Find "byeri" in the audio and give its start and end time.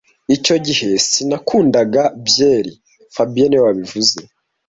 2.27-2.71